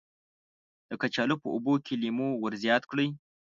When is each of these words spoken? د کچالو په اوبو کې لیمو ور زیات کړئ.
د 0.89 0.91
کچالو 1.01 1.35
په 1.43 1.47
اوبو 1.55 1.73
کې 1.85 1.93
لیمو 2.01 2.29
ور 2.41 2.53
زیات 2.63 2.83
کړئ. 2.91 3.07